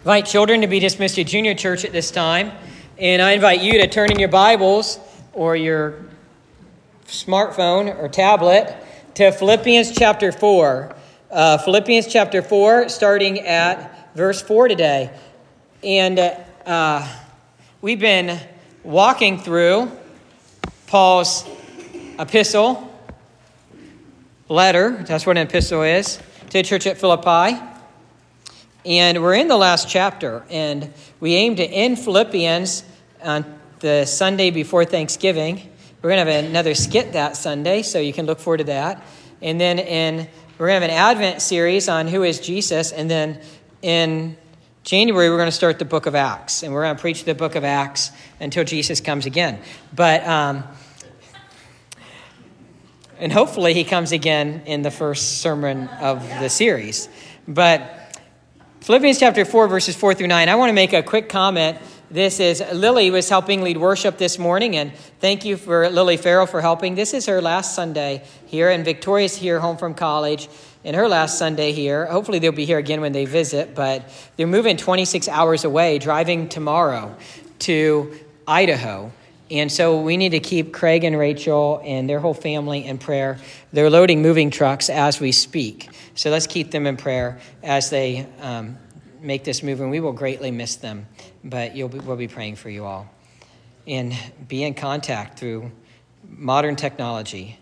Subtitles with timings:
[0.00, 2.50] invite children to be dismissed to junior church at this time.
[2.96, 4.98] And I invite you to turn in your Bibles
[5.34, 6.06] or your
[7.06, 8.74] smartphone or tablet
[9.16, 10.96] to Philippians chapter 4.
[11.30, 15.10] Uh, Philippians chapter 4, starting at verse 4 today.
[15.84, 16.18] And
[16.64, 17.06] uh,
[17.82, 18.40] we've been
[18.82, 19.92] walking through
[20.86, 21.46] Paul's
[22.18, 22.90] epistle,
[24.48, 27.69] letter, that's what an epistle is, to the church at Philippi.
[28.86, 32.82] And we're in the last chapter, and we aim to end Philippians
[33.22, 33.44] on
[33.80, 35.70] the Sunday before Thanksgiving.
[36.00, 39.04] We're going to have another skit that Sunday, so you can look forward to that.
[39.42, 43.10] And then in we're going to have an Advent series on who is Jesus, and
[43.10, 43.42] then
[43.82, 44.38] in
[44.82, 47.34] January we're going to start the book of Acts, and we're going to preach the
[47.34, 49.60] book of Acts until Jesus comes again.
[49.94, 50.64] But um,
[53.18, 57.10] and hopefully he comes again in the first sermon of the series.
[57.46, 57.98] But
[58.80, 60.48] Philippians chapter 4, verses 4 through 9.
[60.48, 61.76] I want to make a quick comment.
[62.10, 66.46] This is Lily was helping lead worship this morning, and thank you for Lily Farrell
[66.46, 66.94] for helping.
[66.94, 70.48] This is her last Sunday here, and Victoria's here home from college
[70.82, 72.06] in her last Sunday here.
[72.06, 76.48] Hopefully, they'll be here again when they visit, but they're moving 26 hours away, driving
[76.48, 77.14] tomorrow
[77.58, 79.12] to Idaho.
[79.50, 83.38] And so we need to keep Craig and Rachel and their whole family in prayer.
[83.72, 85.88] They're loading moving trucks as we speak.
[86.14, 88.78] So let's keep them in prayer as they um,
[89.20, 91.06] make this move, and we will greatly miss them.
[91.42, 93.10] But be, we'll be praying for you all.
[93.86, 94.14] And
[94.46, 95.72] be in contact through
[96.28, 97.58] modern technology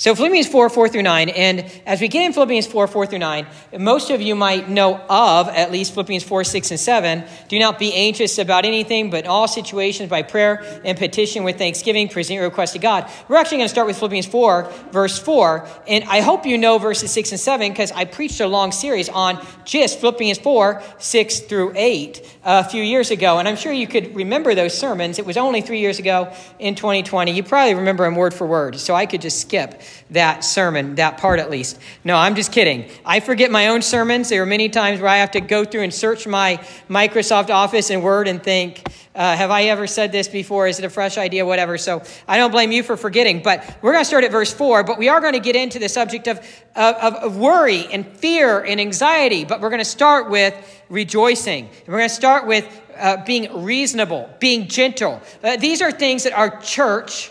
[0.00, 1.28] so Philippians 4, 4 through 9.
[1.28, 3.46] And as we get in Philippians 4, 4 through 9,
[3.80, 7.24] most of you might know of at least Philippians 4, 6, and 7.
[7.48, 11.58] Do not be anxious about anything, but in all situations by prayer and petition with
[11.58, 13.10] thanksgiving, present your request to God.
[13.28, 15.68] We're actually going to start with Philippians 4, verse 4.
[15.86, 19.10] And I hope you know verses 6 and 7 because I preached a long series
[19.10, 23.38] on just Philippians 4, 6 through 8 a few years ago.
[23.38, 25.18] And I'm sure you could remember those sermons.
[25.18, 27.32] It was only three years ago in 2020.
[27.32, 31.18] You probably remember them word for word, so I could just skip that sermon, that
[31.18, 31.78] part at least.
[32.04, 32.90] No, I'm just kidding.
[33.04, 34.28] I forget my own sermons.
[34.28, 36.56] There are many times where I have to go through and search my
[36.88, 38.82] Microsoft Office and Word and think,
[39.14, 40.68] uh, have I ever said this before?
[40.68, 41.44] Is it a fresh idea?
[41.44, 41.76] Whatever.
[41.78, 43.42] So I don't blame you for forgetting.
[43.42, 45.78] But we're going to start at verse 4, but we are going to get into
[45.78, 46.38] the subject of,
[46.76, 49.44] of, of worry and fear and anxiety.
[49.44, 50.54] But we're going to start with
[50.88, 51.70] rejoicing.
[51.86, 55.20] we're going to start with uh, being reasonable, being gentle.
[55.42, 57.30] Uh, these are things that our church,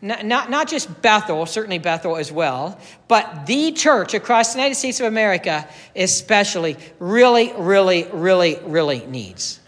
[0.00, 2.78] not, not, not just Bethel, certainly Bethel as well,
[3.08, 9.60] but the church across the United States of America, especially, really, really, really, really needs.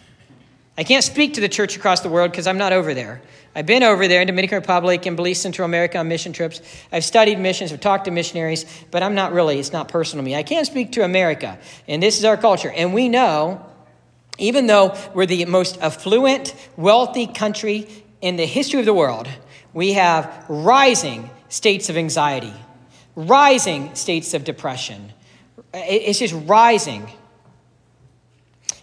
[0.79, 3.21] I can't speak to the church across the world because I'm not over there.
[3.55, 6.62] I've been over there in Dominican Republic and Belize, Central America on mission trips.
[6.93, 10.25] I've studied missions, I've talked to missionaries, but I'm not really, it's not personal to
[10.25, 10.37] me.
[10.37, 11.59] I can't speak to America,
[11.89, 12.71] and this is our culture.
[12.71, 13.67] And we know,
[14.39, 17.89] even though we're the most affluent, wealthy country
[18.21, 19.29] in the history of the world,
[19.72, 22.54] we have rising states of anxiety,
[23.14, 25.12] rising states of depression.
[25.72, 27.10] It's just rising.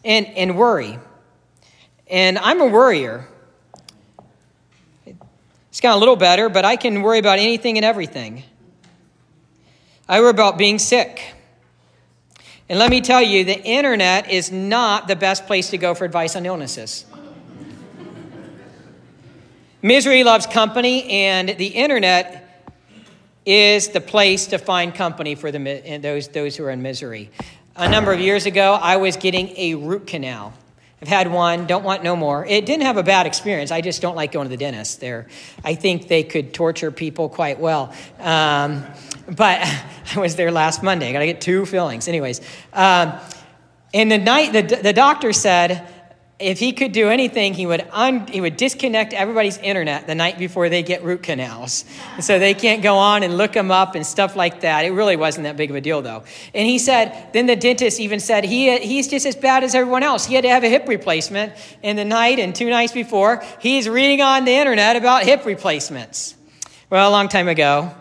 [0.04, 1.00] And, and worry.
[2.10, 3.28] And I'm a worrier.
[5.06, 8.44] It's gotten a little better, but I can worry about anything and everything.
[10.08, 11.36] I worry about being sick.
[12.70, 16.06] And let me tell you, the internet is not the best place to go for
[16.06, 17.06] advice on illnesses.
[19.88, 22.62] Misery loves company, and the internet
[23.46, 27.30] is the place to find company for the, those, those who are in misery.
[27.78, 30.54] A number of years ago, I was getting a root canal.
[31.02, 32.46] I've had one, don't want no more.
[32.46, 33.72] It didn't have a bad experience.
[33.72, 35.00] I just don't like going to the dentist.
[35.00, 35.28] There,
[35.64, 37.94] I think they could torture people quite well.
[38.20, 38.84] Um,
[39.38, 39.62] but
[40.16, 41.08] I was there last Monday.
[41.08, 42.10] I got to get two fillings.
[42.10, 42.42] Anyways,
[42.74, 43.14] um,
[43.94, 45.88] and the night the, the doctor said
[46.40, 50.38] if he could do anything, he would, un, he would disconnect everybody's internet the night
[50.38, 51.84] before they get root canals.
[52.20, 54.86] So they can't go on and look them up and stuff like that.
[54.86, 56.24] It really wasn't that big of a deal, though.
[56.54, 60.04] And he said, then the dentist even said, he, he's just as bad as everyone
[60.04, 60.28] else.
[60.28, 63.44] He had to have a hip replacement in the night and two nights before.
[63.60, 66.36] He's reading on the internet about hip replacements.
[66.92, 67.96] Well, a long time ago,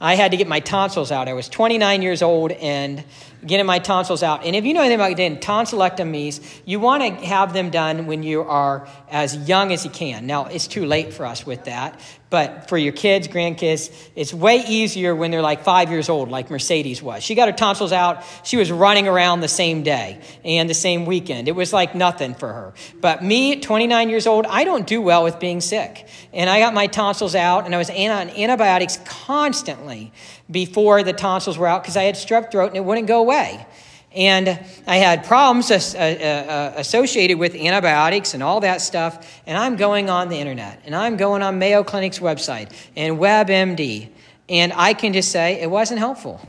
[0.00, 1.28] I had to get my tonsils out.
[1.28, 3.04] I was 29 years old and
[3.46, 4.44] getting my tonsils out.
[4.44, 8.22] And if you know anything about getting tonsillectomies, you want to have them done when
[8.22, 10.26] you are as young as you can.
[10.26, 12.00] Now, it's too late for us with that,
[12.30, 16.50] but for your kids, grandkids, it's way easier when they're like five years old, like
[16.50, 17.22] Mercedes was.
[17.22, 18.24] She got her tonsils out.
[18.42, 21.46] She was running around the same day and the same weekend.
[21.46, 22.74] It was like nothing for her.
[23.00, 26.08] But me, 29 years old, I don't do well with being sick.
[26.34, 27.96] And I got my tonsils out, and I was on
[28.30, 30.12] antibiotics constantly
[30.50, 33.64] before the tonsils were out because I had strep throat and it wouldn't go away.
[34.14, 34.48] And
[34.86, 39.40] I had problems uh, uh, associated with antibiotics and all that stuff.
[39.46, 44.08] And I'm going on the internet and I'm going on Mayo Clinic's website and WebMD.
[44.48, 46.40] And I can just say it wasn't helpful.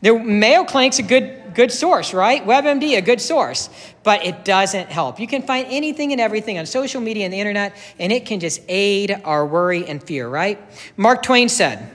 [0.00, 2.46] The Mayo Clinic's a good, good source, right?
[2.46, 3.68] WebMD, a good source,
[4.04, 5.18] but it doesn't help.
[5.18, 8.38] You can find anything and everything on social media and the internet, and it can
[8.38, 10.56] just aid our worry and fear, right?
[10.96, 11.90] Mark Twain said,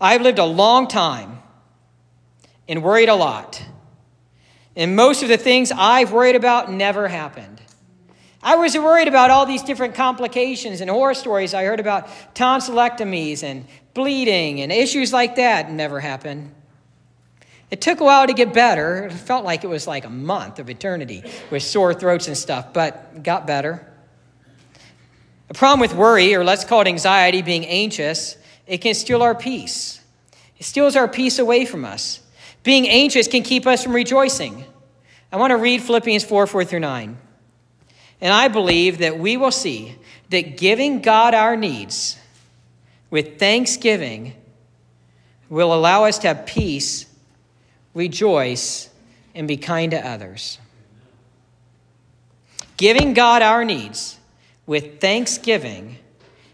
[0.00, 1.38] I've lived a long time
[2.66, 3.64] and worried a lot.
[4.74, 7.62] And most of the things I've worried about never happened.
[8.42, 13.44] I was worried about all these different complications and horror stories I heard about tonsillectomies
[13.44, 16.52] and bleeding and issues like that never happened.
[17.74, 19.06] It took a while to get better.
[19.06, 22.72] It felt like it was like a month of eternity with sore throats and stuff,
[22.72, 23.84] but got better.
[25.48, 28.36] The problem with worry, or let's call it anxiety, being anxious,
[28.68, 30.00] it can steal our peace.
[30.56, 32.20] It steals our peace away from us.
[32.62, 34.64] Being anxious can keep us from rejoicing.
[35.32, 37.18] I want to read Philippians 4 4 through 9.
[38.20, 39.96] And I believe that we will see
[40.30, 42.18] that giving God our needs
[43.10, 44.34] with thanksgiving
[45.48, 47.06] will allow us to have peace,
[47.94, 48.90] rejoice,
[49.34, 50.58] and be kind to others.
[52.76, 54.18] Giving God our needs
[54.66, 55.98] with thanksgiving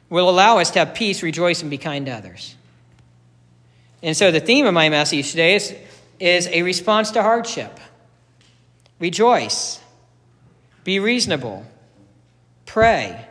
[0.08, 2.56] will allow us to have peace, rejoice, and be kind to others.
[4.02, 5.74] And so the theme of my message today is
[6.20, 7.80] is a response to hardship.
[8.98, 9.80] Rejoice,
[10.84, 11.64] be reasonable,
[12.66, 13.26] pray,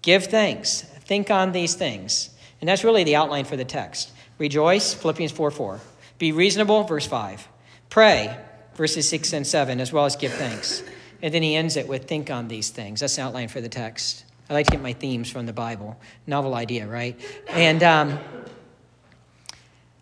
[0.00, 2.30] give thanks, think on these things.
[2.60, 4.12] And that's really the outline for the text.
[4.38, 5.80] Rejoice, Philippians 4 4.
[6.20, 7.48] Be reasonable, verse 5.
[7.88, 8.36] Pray,
[8.74, 10.82] verses 6 and 7, as well as give thanks.
[11.22, 13.00] And then he ends it with think on these things.
[13.00, 14.26] That's the outline for the text.
[14.50, 15.98] I like to get my themes from the Bible.
[16.26, 17.18] Novel idea, right?
[17.48, 18.18] And um,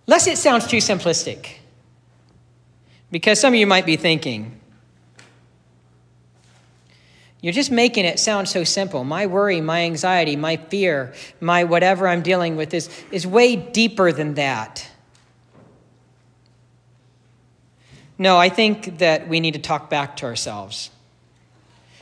[0.08, 1.50] lest it sounds too simplistic,
[3.12, 4.58] because some of you might be thinking,
[7.40, 9.04] you're just making it sound so simple.
[9.04, 14.10] My worry, my anxiety, my fear, my whatever I'm dealing with is, is way deeper
[14.10, 14.90] than that.
[18.18, 20.90] No, I think that we need to talk back to ourselves.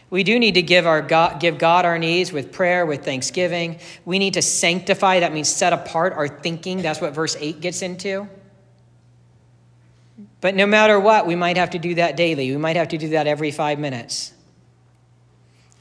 [0.08, 3.80] We do need to give, our God, give God our needs with prayer, with thanksgiving.
[4.04, 6.80] We need to sanctify, that means set apart our thinking.
[6.80, 8.28] That's what verse 8 gets into.
[10.40, 12.50] But no matter what, we might have to do that daily.
[12.50, 14.32] We might have to do that every five minutes.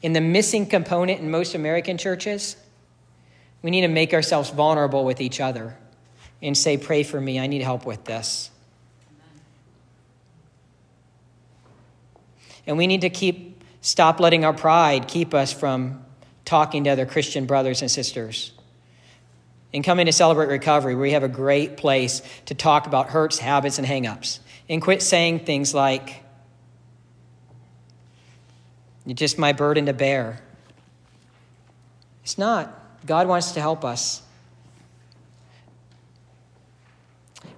[0.01, 2.57] In the missing component in most American churches,
[3.61, 5.77] we need to make ourselves vulnerable with each other
[6.41, 7.39] and say, Pray for me.
[7.39, 8.49] I need help with this.
[12.67, 16.03] And we need to keep, stop letting our pride keep us from
[16.45, 18.51] talking to other Christian brothers and sisters.
[19.73, 23.77] And coming to Celebrate Recovery, we have a great place to talk about hurts, habits,
[23.77, 24.39] and hangups
[24.69, 26.23] and quit saying things like,
[29.05, 30.41] You're just my burden to bear.
[32.23, 32.73] It's not.
[33.05, 34.23] God wants to help us.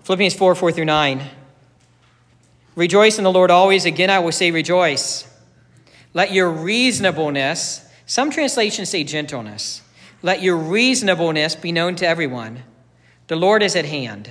[0.03, 1.23] Philippians 4 4 through 9.
[2.77, 3.83] Rejoice in the Lord always.
[3.83, 5.29] Again, I will say rejoice.
[6.13, 9.81] Let your reasonableness, some translations say gentleness,
[10.23, 12.63] let your reasonableness be known to everyone.
[13.27, 14.29] The Lord is at hand.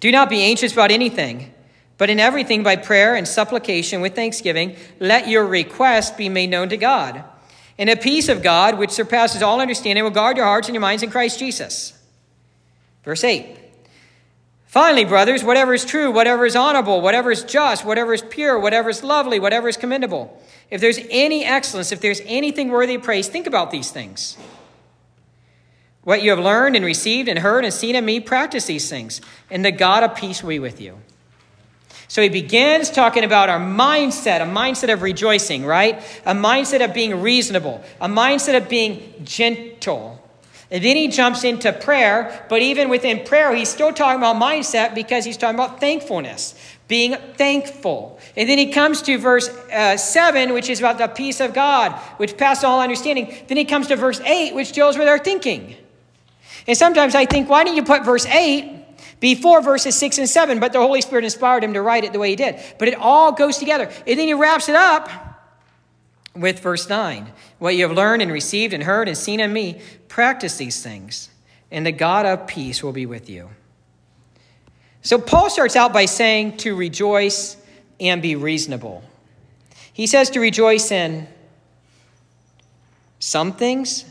[0.00, 1.52] Do not be anxious about anything
[2.02, 6.68] but in everything, by prayer and supplication with thanksgiving, let your request be made known
[6.70, 7.22] to God.
[7.78, 10.80] And a peace of God, which surpasses all understanding, will guard your hearts and your
[10.80, 11.92] minds in Christ Jesus.
[13.04, 13.56] Verse 8.
[14.72, 18.88] Finally, brothers, whatever is true, whatever is honorable, whatever is just, whatever is pure, whatever
[18.88, 23.28] is lovely, whatever is commendable, if there's any excellence, if there's anything worthy of praise,
[23.28, 24.38] think about these things.
[26.04, 29.20] What you have learned and received and heard and seen in me, practice these things,
[29.50, 30.96] and the God of peace will be with you.
[32.08, 36.00] So he begins talking about our mindset, a mindset of rejoicing, right?
[36.24, 40.21] A mindset of being reasonable, a mindset of being gentle.
[40.72, 44.94] And then he jumps into prayer, but even within prayer, he's still talking about mindset
[44.94, 46.54] because he's talking about thankfulness,
[46.88, 48.18] being thankful.
[48.38, 51.92] And then he comes to verse uh, 7, which is about the peace of God,
[52.16, 53.34] which passes all understanding.
[53.48, 55.76] Then he comes to verse 8, which deals with our thinking.
[56.66, 60.58] And sometimes I think, why don't you put verse 8 before verses 6 and 7,
[60.58, 62.58] but the Holy Spirit inspired him to write it the way he did.
[62.78, 63.90] But it all goes together.
[64.06, 65.31] And then he wraps it up
[66.34, 69.80] with verse 9 What you have learned and received and heard and seen in me,
[70.08, 71.30] practice these things,
[71.70, 73.50] and the God of peace will be with you.
[75.02, 77.56] So Paul starts out by saying to rejoice
[77.98, 79.02] and be reasonable.
[79.92, 81.26] He says to rejoice in
[83.18, 84.04] some things?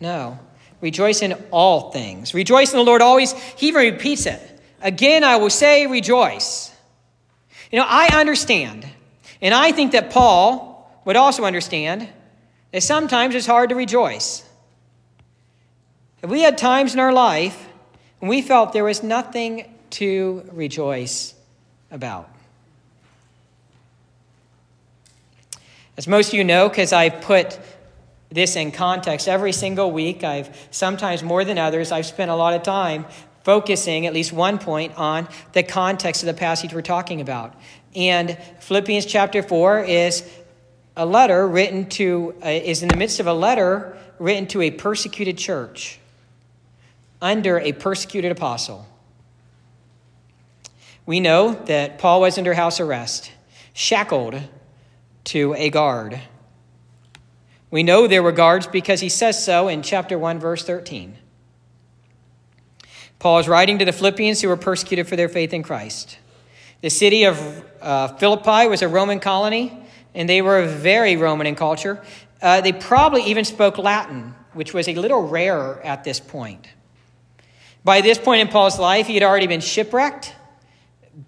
[0.00, 0.38] No.
[0.80, 2.34] Rejoice in all things.
[2.34, 3.32] Rejoice in the Lord always.
[3.32, 4.40] He even repeats it.
[4.80, 6.70] Again, I will say, rejoice.
[7.72, 8.86] You know, I understand,
[9.40, 10.73] and I think that Paul
[11.04, 12.08] would also understand
[12.72, 14.48] that sometimes it's hard to rejoice.
[16.22, 17.68] If we had times in our life
[18.18, 21.34] when we felt there was nothing to rejoice
[21.90, 22.28] about.
[25.96, 27.58] As most of you know, because I've put
[28.30, 32.54] this in context every single week, I've sometimes more than others, I've spent a lot
[32.54, 33.06] of time
[33.44, 37.54] focusing at least one point on the context of the passage we're talking about.
[37.94, 40.28] And Philippians chapter 4 is
[40.96, 44.70] a letter written to, uh, is in the midst of a letter written to a
[44.70, 45.98] persecuted church
[47.20, 48.86] under a persecuted apostle.
[51.06, 53.32] We know that Paul was under house arrest,
[53.72, 54.40] shackled
[55.24, 56.20] to a guard.
[57.70, 61.16] We know there were guards because he says so in chapter 1, verse 13.
[63.18, 66.18] Paul is writing to the Philippians who were persecuted for their faith in Christ.
[66.82, 69.83] The city of uh, Philippi was a Roman colony,
[70.14, 72.02] and they were very Roman in culture.
[72.40, 76.68] Uh, they probably even spoke Latin, which was a little rarer at this point.
[77.82, 80.34] By this point in Paul's life, he had already been shipwrecked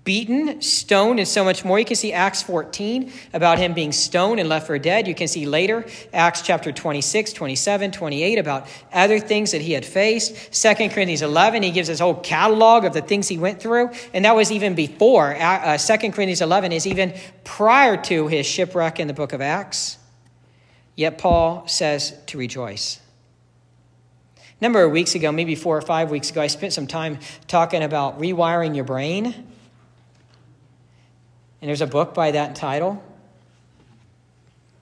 [0.04, 1.78] beaten, stoned, and so much more.
[1.78, 5.06] You can see Acts 14 about him being stoned and left for dead.
[5.06, 9.84] You can see later Acts chapter 26, 27, 28 about other things that he had
[9.84, 10.52] faced.
[10.52, 13.90] 2 Corinthians 11, he gives his whole catalog of the things he went through.
[14.12, 15.36] And that was even before.
[15.36, 17.14] Uh, 2 Corinthians 11 is even
[17.44, 19.98] prior to his shipwreck in the book of Acts.
[20.96, 23.00] Yet Paul says to rejoice.
[24.58, 27.18] A number of weeks ago, maybe four or five weeks ago, I spent some time
[27.46, 29.52] talking about rewiring your brain.
[31.60, 33.02] And there's a book by that title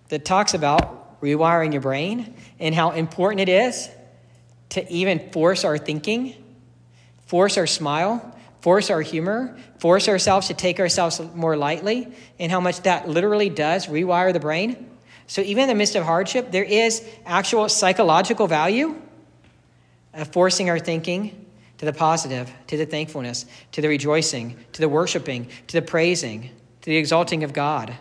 [0.08, 3.88] that talks about rewiring your brain and how important it is
[4.70, 6.34] to even force our thinking,
[7.26, 12.60] force our smile, force our humor, force ourselves to take ourselves more lightly, and how
[12.60, 14.90] much that literally does rewire the brain.
[15.26, 19.00] So, even in the midst of hardship, there is actual psychological value
[20.12, 21.46] of forcing our thinking
[21.78, 26.50] to the positive, to the thankfulness, to the rejoicing, to the worshiping, to the praising
[26.84, 27.96] to the exalting of God.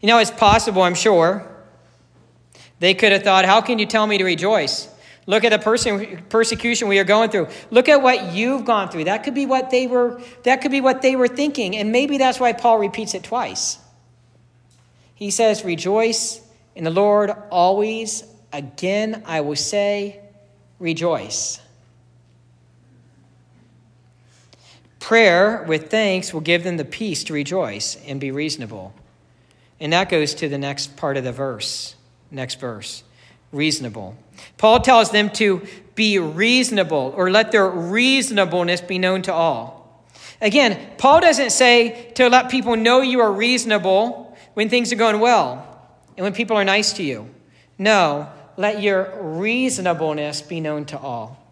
[0.00, 1.46] You know, it's possible, I'm sure,
[2.78, 4.88] they could have thought, How can you tell me to rejoice?
[5.26, 7.48] Look at the person, persecution we are going through.
[7.70, 9.04] Look at what you've gone through.
[9.04, 11.76] That could be what they were, that could be what they were thinking.
[11.76, 13.78] And maybe that's why Paul repeats it twice.
[15.14, 16.40] He says, Rejoice
[16.74, 18.24] in the Lord always.
[18.54, 20.20] Again, I will say,
[20.78, 21.60] Rejoice.
[25.06, 28.92] Prayer with thanks will give them the peace to rejoice and be reasonable.
[29.78, 31.94] And that goes to the next part of the verse.
[32.32, 33.04] Next verse.
[33.52, 34.16] Reasonable.
[34.58, 40.04] Paul tells them to be reasonable or let their reasonableness be known to all.
[40.40, 45.20] Again, Paul doesn't say to let people know you are reasonable when things are going
[45.20, 47.32] well and when people are nice to you.
[47.78, 51.45] No, let your reasonableness be known to all.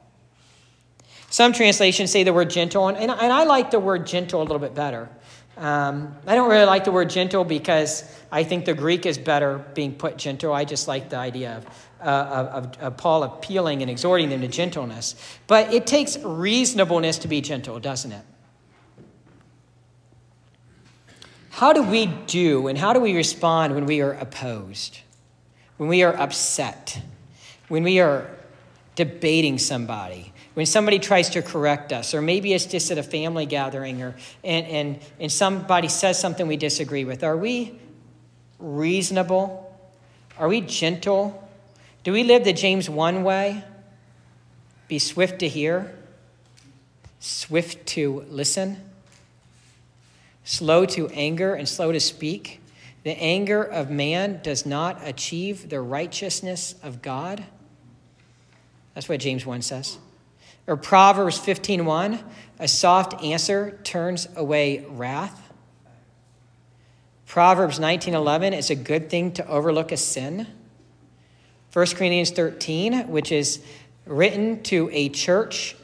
[1.35, 4.61] Some translations say the word gentle, and, and, I like the word gentle a little
[4.61, 5.09] bit better.
[5.57, 9.59] Um, I don't really like the word gentle because I think the Greek is better
[9.75, 10.53] being put gentle.
[10.53, 11.67] I just like the idea of,
[12.00, 15.17] uh, of, of Paul appealing and exhorting them to gentleness.
[15.49, 18.25] But it takes reasonableness to be gentle, doesn't it?
[21.50, 25.00] How do we do and how do we respond when we are opposed,
[25.79, 27.03] when we are upset,
[27.67, 28.31] when we are
[28.95, 30.31] debating somebody?
[30.55, 34.15] When somebody tries to correct us, or maybe it's just at a family gathering, or
[34.43, 37.79] and, and, and somebody says something we disagree with, are we
[38.59, 39.61] reasonable?
[40.39, 41.49] Are we gentle?
[42.05, 43.65] Do we live the James 1 way?
[44.87, 45.97] Be swift to hear,
[47.19, 48.77] swift to listen,
[50.45, 52.61] slow to anger, and slow to speak.
[53.03, 57.45] The anger of man does not achieve the righteousness of God.
[58.95, 59.99] That's what James 1 says.
[60.66, 62.23] Or Proverbs 15:1,
[62.59, 65.52] a soft answer turns away wrath.
[67.26, 70.47] Proverbs 19:11, it's a good thing to overlook a sin.
[71.73, 73.61] 1 Corinthians 13, which is
[74.06, 75.76] written to a church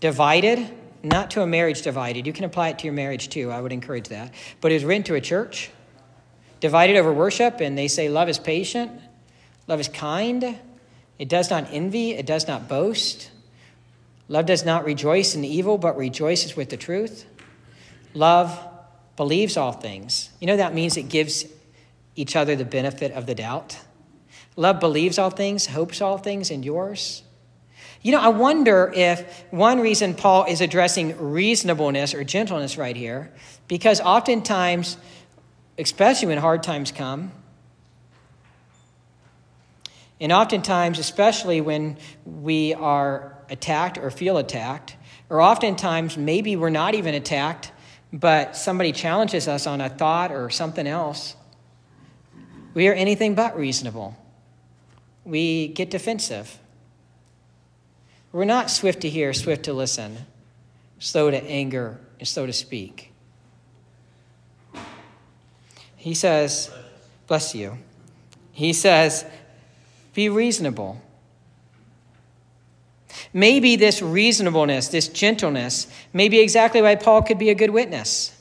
[0.00, 0.68] divided,
[1.02, 2.26] not to a marriage divided.
[2.26, 3.50] You can apply it to your marriage too.
[3.50, 4.32] I would encourage that.
[4.60, 5.70] But it's written to a church
[6.60, 8.90] divided over worship, and they say love is patient,
[9.66, 10.58] love is kind,
[11.18, 13.30] it does not envy, it does not boast.
[14.28, 17.24] Love does not rejoice in evil, but rejoices with the truth.
[18.14, 18.58] Love
[19.16, 20.30] believes all things.
[20.40, 21.46] You know, that means it gives
[22.14, 23.78] each other the benefit of the doubt.
[24.54, 27.22] Love believes all things, hopes all things, endures.
[28.02, 33.32] You know, I wonder if one reason Paul is addressing reasonableness or gentleness right here,
[33.66, 34.96] because oftentimes,
[35.78, 37.32] especially when hard times come,
[40.20, 44.96] and oftentimes, especially when we are attacked or feel attacked,
[45.30, 47.72] or oftentimes maybe we're not even attacked,
[48.12, 51.36] but somebody challenges us on a thought or something else,
[52.74, 54.16] we are anything but reasonable.
[55.24, 56.58] We get defensive.
[58.32, 60.18] We're not swift to hear, swift to listen,
[60.98, 63.12] slow to anger, and slow to speak.
[65.96, 66.70] He says,
[67.26, 67.78] Bless you.
[68.52, 69.24] He says,
[70.14, 71.00] Be reasonable.
[73.32, 78.34] Maybe this reasonableness, this gentleness, may be exactly why Paul could be a good witness.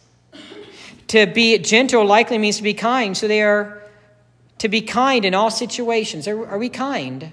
[1.09, 3.81] To be gentle likely means to be kind, so they are
[4.57, 6.27] to be kind in all situations.
[6.27, 7.31] Are, are we kind?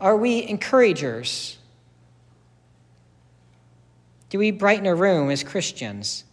[0.00, 1.56] Are we encouragers?
[4.30, 6.24] Do we brighten a room as Christians?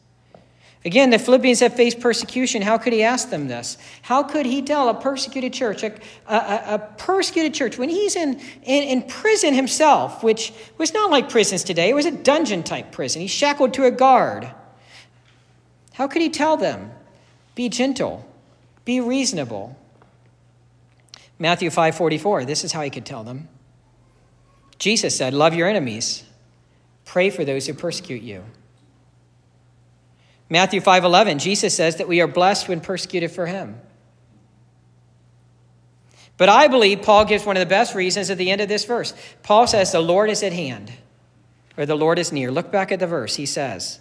[0.86, 2.62] Again, the Philippians have faced persecution.
[2.62, 3.80] How could he ask them this?
[4.04, 5.92] How could he tell a persecuted church, a,
[6.28, 11.28] a, a persecuted church, when he's in, in, in, prison himself, which was not like
[11.28, 13.20] prisons today, it was a dungeon type prison.
[13.20, 14.52] He's shackled to a guard.
[15.94, 16.92] How could he tell them?
[17.56, 18.24] Be gentle,
[18.84, 19.76] be reasonable.
[21.40, 23.50] Matthew 5:44, this is how he could tell them.
[24.78, 26.26] Jesus said, Love your enemies,
[27.06, 28.44] pray for those who persecute you.
[30.50, 33.80] Matthew 5:11, Jesus says that we are blessed when persecuted for him.
[36.38, 38.86] But I believe Paul gives one of the best reasons at the end of this
[38.86, 39.14] verse.
[39.42, 40.92] Paul says the Lord is at hand
[41.78, 42.52] or the Lord is near.
[42.52, 43.36] Look back at the verse.
[43.36, 44.00] He says,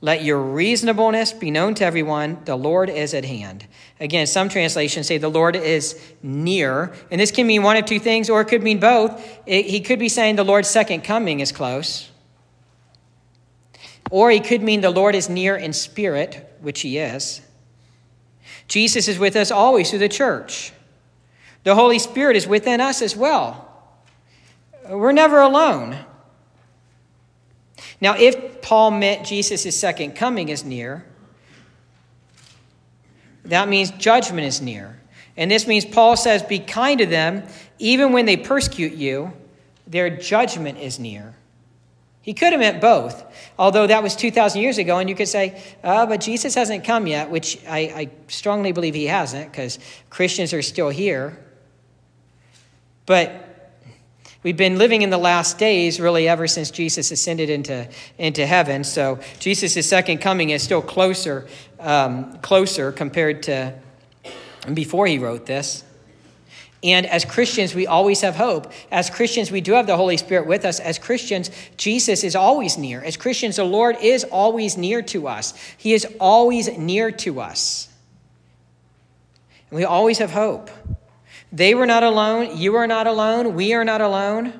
[0.00, 3.66] "Let your reasonableness be known to everyone, the Lord is at hand."
[4.00, 8.00] Again, some translations say the Lord is near, and this can mean one of two
[8.00, 9.40] things or it could mean both.
[9.46, 12.10] It, he could be saying the Lord's second coming is close.
[14.12, 17.40] Or he could mean the Lord is near in spirit, which he is.
[18.68, 20.70] Jesus is with us always through the church.
[21.64, 23.72] The Holy Spirit is within us as well.
[24.86, 25.96] We're never alone.
[28.02, 31.06] Now, if Paul meant Jesus' second coming is near,
[33.46, 35.00] that means judgment is near.
[35.38, 37.44] And this means Paul says, Be kind to them,
[37.78, 39.32] even when they persecute you,
[39.86, 41.34] their judgment is near.
[42.22, 43.24] He could have meant both,
[43.58, 47.08] although that was 2,000 years ago, and you could say, oh, but Jesus hasn't come
[47.08, 51.36] yet, which I, I strongly believe he hasn't, because Christians are still here.
[53.06, 53.74] But
[54.44, 58.84] we've been living in the last days, really, ever since Jesus ascended into, into heaven.
[58.84, 61.48] So Jesus' second coming is still closer,
[61.80, 63.74] um, closer compared to
[64.72, 65.82] before he wrote this.
[66.82, 68.72] And as Christians, we always have hope.
[68.90, 70.80] As Christians, we do have the Holy Spirit with us.
[70.80, 73.00] As Christians, Jesus is always near.
[73.02, 75.54] As Christians, the Lord is always near to us.
[75.76, 77.88] He is always near to us.
[79.70, 80.70] And we always have hope.
[81.52, 82.56] They were not alone.
[82.56, 83.54] You are not alone.
[83.54, 84.52] We are not alone.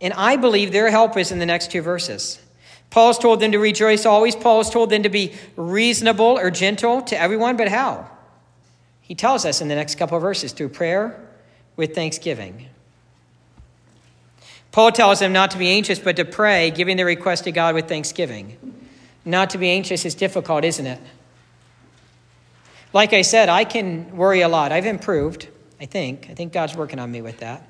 [0.00, 2.40] And I believe their help is in the next two verses.
[2.88, 4.34] Paul's told them to rejoice always.
[4.34, 8.10] Paul's told them to be reasonable or gentle to everyone, but how?
[9.10, 11.20] He tells us in the next couple of verses through prayer
[11.74, 12.66] with thanksgiving.
[14.70, 17.74] Paul tells them not to be anxious, but to pray, giving their request to God
[17.74, 18.56] with thanksgiving.
[19.24, 21.00] Not to be anxious is difficult, isn't it?
[22.92, 24.70] Like I said, I can worry a lot.
[24.70, 25.48] I've improved,
[25.80, 26.28] I think.
[26.30, 27.68] I think God's working on me with that.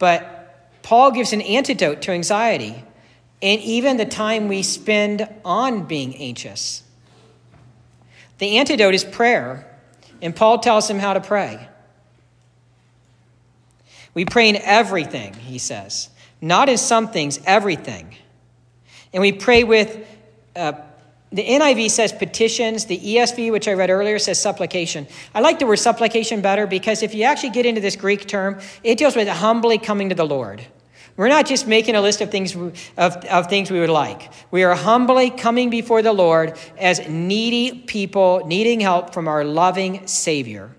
[0.00, 2.82] But Paul gives an antidote to anxiety
[3.40, 6.81] and even the time we spend on being anxious.
[8.42, 9.64] The antidote is prayer,
[10.20, 11.68] and Paul tells him how to pray.
[14.14, 18.16] We pray in everything, he says, not in some things, everything.
[19.12, 19.96] And we pray with,
[20.56, 20.72] uh,
[21.30, 22.86] the NIV says petitions.
[22.86, 25.06] The ESV, which I read earlier, says supplication.
[25.32, 28.58] I like the word supplication better because if you actually get into this Greek term,
[28.82, 30.66] it deals with humbly coming to the Lord.
[31.16, 34.32] We're not just making a list of things, of, of things we would like.
[34.50, 40.06] We are humbly coming before the Lord as needy people needing help from our loving
[40.06, 40.70] Savior.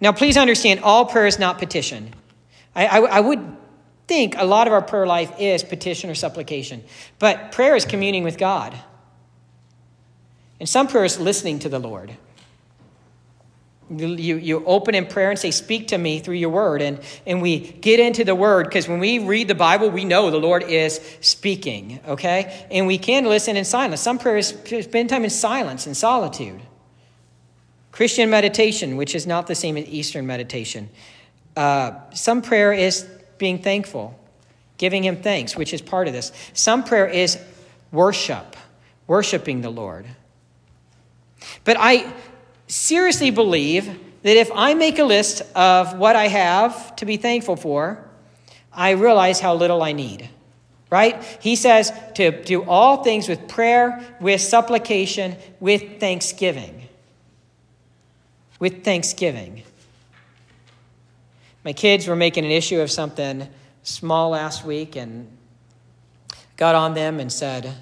[0.00, 2.14] Now, please understand, all prayer is not petition.
[2.74, 3.56] I, I, I would
[4.06, 6.82] think a lot of our prayer life is petition or supplication,
[7.18, 8.74] but prayer is communing with God.
[10.58, 12.16] And some prayer is listening to the Lord.
[13.90, 16.80] You, you open in prayer and say, Speak to me through your word.
[16.80, 20.30] And, and we get into the word because when we read the Bible, we know
[20.30, 22.66] the Lord is speaking, okay?
[22.70, 24.00] And we can listen in silence.
[24.00, 26.60] Some prayers spend time in silence and solitude.
[27.90, 30.88] Christian meditation, which is not the same as Eastern meditation.
[31.56, 34.18] Uh, some prayer is being thankful,
[34.78, 36.30] giving Him thanks, which is part of this.
[36.54, 37.38] Some prayer is
[37.90, 38.56] worship,
[39.08, 40.06] worshiping the Lord.
[41.64, 42.12] But I
[42.70, 43.86] seriously believe
[44.22, 48.04] that if I make a list of what I have to be thankful for,
[48.72, 50.28] I realize how little I need.
[50.90, 51.22] Right?
[51.40, 56.88] He says to do all things with prayer, with supplication, with thanksgiving.
[58.58, 59.62] With thanksgiving.
[61.64, 63.48] My kids were making an issue of something
[63.82, 65.28] small last week and
[66.56, 67.72] got on them and said,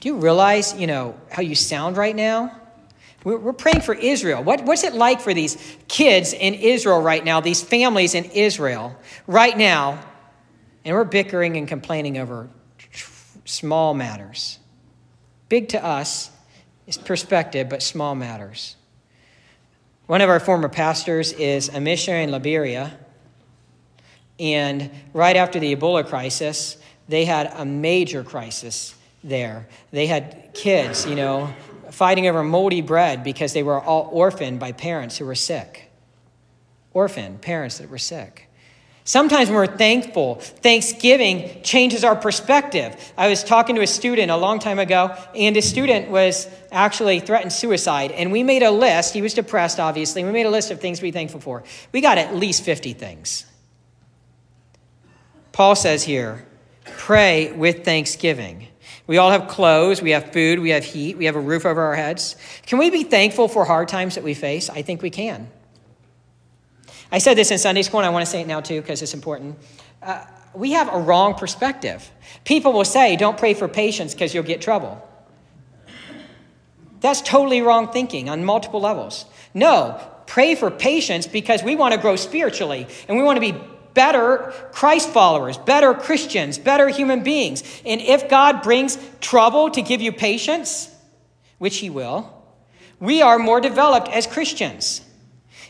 [0.00, 2.59] Do you realize, you know, how you sound right now?
[3.22, 4.42] We're praying for Israel.
[4.42, 8.96] What, what's it like for these kids in Israel right now, these families in Israel
[9.26, 10.02] right now?
[10.84, 12.48] And we're bickering and complaining over
[13.44, 14.58] small matters.
[15.50, 16.30] Big to us
[16.86, 18.76] is perspective, but small matters.
[20.06, 22.96] One of our former pastors is a missionary in Liberia.
[24.38, 26.78] And right after the Ebola crisis,
[27.08, 29.68] they had a major crisis there.
[29.90, 31.52] They had kids, you know,
[31.90, 35.90] fighting over moldy bread because they were all orphaned by parents who were sick.
[36.92, 38.50] Orphaned parents that were sick.
[39.04, 42.94] Sometimes when we're thankful, thanksgiving changes our perspective.
[43.16, 47.18] I was talking to a student a long time ago, and a student was actually
[47.18, 48.12] threatened suicide.
[48.12, 49.14] And we made a list.
[49.14, 50.22] He was depressed, obviously.
[50.22, 51.64] We made a list of things to be thankful for.
[51.92, 53.46] We got at least 50 things.
[55.50, 56.46] Paul says here
[56.84, 58.68] pray with thanksgiving.
[59.10, 61.82] We all have clothes, we have food, we have heat, we have a roof over
[61.82, 62.36] our heads.
[62.66, 64.70] Can we be thankful for hard times that we face?
[64.70, 65.50] I think we can.
[67.10, 69.02] I said this in Sunday school, and I want to say it now too because
[69.02, 69.58] it's important.
[70.00, 72.08] Uh, we have a wrong perspective.
[72.44, 75.04] People will say, don't pray for patience because you'll get trouble.
[77.00, 79.24] That's totally wrong thinking on multiple levels.
[79.54, 83.60] No, pray for patience because we want to grow spiritually and we want to be
[83.94, 87.62] better Christ followers, better Christians, better human beings.
[87.84, 90.94] And if God brings trouble to give you patience,
[91.58, 92.32] which He will,
[92.98, 95.02] we are more developed as Christians.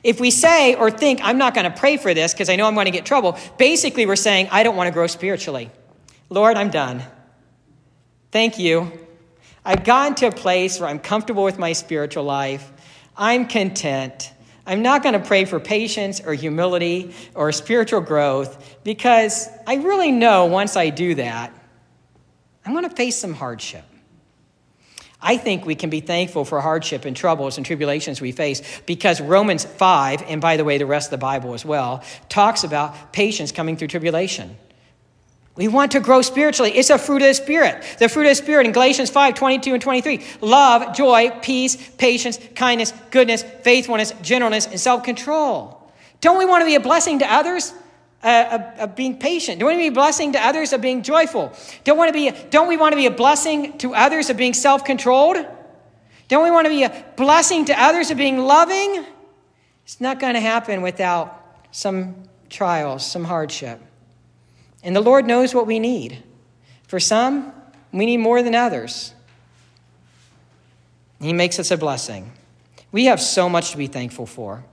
[0.02, 2.66] If we say or think, I'm not going to pray for this because I know
[2.66, 5.70] I'm going to get trouble, basically we're saying, I don't want to grow spiritually.
[6.30, 7.02] Lord, I'm done.
[8.30, 8.92] Thank you.
[9.64, 12.70] I've gotten to a place where I'm comfortable with my spiritual life.
[13.16, 14.32] I'm content.
[14.70, 20.12] I'm not going to pray for patience or humility or spiritual growth because I really
[20.12, 21.52] know once I do that,
[22.64, 23.84] I'm going to face some hardship.
[25.20, 29.20] I think we can be thankful for hardship and troubles and tribulations we face because
[29.20, 33.12] Romans 5, and by the way, the rest of the Bible as well, talks about
[33.12, 34.56] patience coming through tribulation.
[35.60, 36.70] We want to grow spiritually.
[36.70, 37.84] It's a fruit of the Spirit.
[37.98, 42.38] The fruit of the Spirit in Galatians 5 22 and 23 love, joy, peace, patience,
[42.54, 45.92] kindness, goodness, faithfulness, gentleness, and self control.
[46.22, 47.74] Don't we want to be a blessing to others?
[48.22, 49.58] Uh, of, of, being patient?
[49.58, 51.52] Don't we want to be a blessing to others of being joyful?
[51.84, 54.54] Don't, want to be, don't we want to be a blessing to others of being
[54.54, 55.36] self controlled?
[56.28, 59.04] Don't we want to be a blessing to others of being loving?
[59.84, 62.14] It's not going to happen without some
[62.48, 63.80] trials, some hardship.
[64.82, 66.22] And the Lord knows what we need.
[66.86, 67.52] For some,
[67.92, 69.14] we need more than others.
[71.20, 72.32] He makes us a blessing.
[72.92, 74.64] We have so much to be thankful for.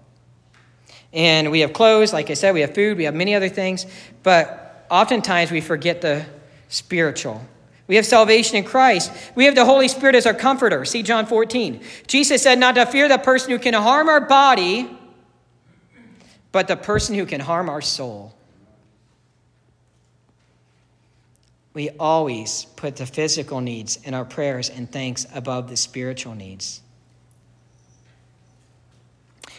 [1.13, 3.85] And we have clothes, like I said, we have food, we have many other things,
[4.23, 6.25] but oftentimes we forget the
[6.69, 7.41] spiritual.
[7.87, 9.11] We have salvation in Christ.
[9.33, 10.83] We have the Holy Spirit as our comforter.
[10.83, 11.81] See John 14.
[12.05, 14.89] Jesus said not to fear the person who can harm our body,
[16.51, 18.36] but the person who can harm our soul.
[21.77, 26.81] We always put the physical needs in our prayers and thanks above the spiritual needs.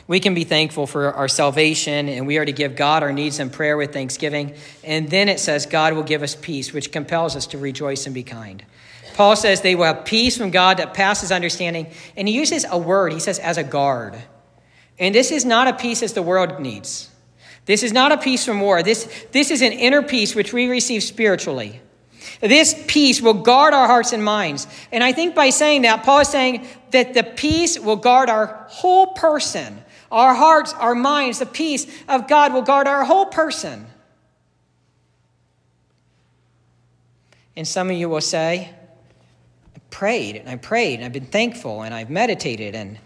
[0.08, 3.38] We can be thankful for our salvation, and we are to give God our needs
[3.38, 4.56] in prayer with thanksgiving.
[4.82, 8.14] And then it says, God will give us peace, which compels us to rejoice and
[8.16, 8.64] be kind.
[9.14, 11.86] Paul says they will have peace from God that passes understanding.
[12.16, 14.20] And he uses a word, he says, as a guard.
[14.98, 17.10] And this is not a peace as the world needs.
[17.66, 18.82] This is not a peace from war.
[18.82, 21.80] This, this is an inner peace which we receive spiritually.
[22.40, 24.66] This peace will guard our hearts and minds.
[24.92, 28.66] And I think by saying that, Paul is saying that the peace will guard our
[28.68, 29.82] whole person.
[30.10, 33.86] Our hearts, our minds, the peace of God will guard our whole person.
[37.56, 38.70] And some of you will say,
[39.74, 42.98] I prayed and I prayed and I've been thankful and I've meditated and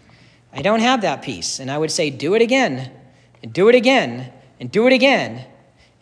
[0.53, 1.59] I don't have that peace.
[1.59, 2.91] And I would say, do it again
[3.41, 5.45] and do it again and do it again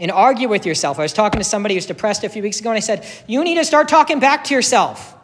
[0.01, 0.99] and argue with yourself.
[0.99, 3.43] I was talking to somebody who's depressed a few weeks ago, and I said, You
[3.43, 5.15] need to start talking back to yourself.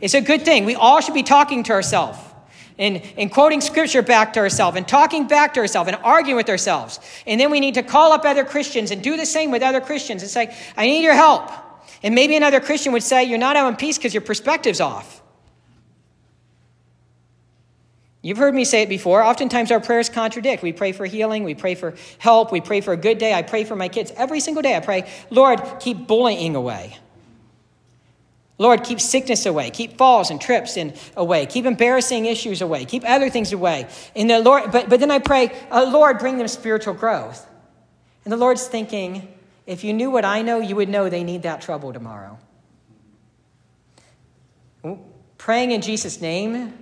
[0.00, 0.64] It's a good thing.
[0.64, 2.18] We all should be talking to ourselves.
[2.78, 6.48] and, and quoting scripture back to ourselves and talking back to ourselves and arguing with
[6.48, 6.98] ourselves.
[7.26, 9.82] And then we need to call up other Christians and do the same with other
[9.82, 11.50] Christians and say, I need your help.
[12.02, 15.19] And maybe another Christian would say, You're not having peace because your perspective's off.
[18.22, 19.22] You've heard me say it before.
[19.22, 20.62] Oftentimes our prayers contradict.
[20.62, 23.32] We pray for healing, we pray for help, we pray for a good day.
[23.32, 24.12] I pray for my kids.
[24.16, 26.98] Every single day I pray, Lord, keep bullying away.
[28.58, 33.08] Lord, keep sickness away, keep falls and trips and away, keep embarrassing issues away, keep
[33.08, 33.88] other things away.
[34.14, 37.46] And the Lord, but, but then I pray, uh, Lord, bring them spiritual growth.
[38.24, 39.32] And the Lord's thinking,
[39.64, 42.38] if you knew what I know, you would know they need that trouble tomorrow.
[45.38, 46.74] Praying in Jesus' name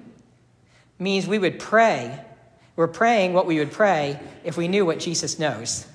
[0.99, 2.25] means we would pray.
[2.77, 5.87] We're praying what we would pray if we knew what Jesus knows.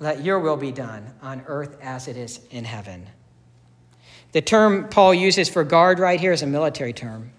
[0.00, 3.06] Let your will be done on earth as it is in heaven.
[4.32, 7.30] The term Paul uses for guard right here is a military term.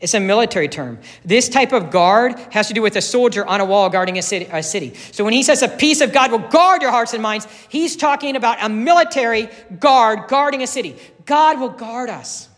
[0.00, 0.98] It's a military term.
[1.24, 4.22] This type of guard has to do with a soldier on a wall guarding a
[4.22, 4.94] city, a city.
[5.12, 7.96] So when he says a peace of God will guard your hearts and minds, he's
[7.96, 9.48] talking about a military
[9.80, 10.96] guard guarding a city.
[11.24, 12.50] God will guard us